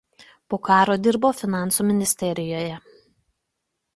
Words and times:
Po 0.53 0.57
karo 0.67 0.93
dirbo 1.07 1.31
Finansų 1.41 1.85
ministerijoje. 1.91 2.79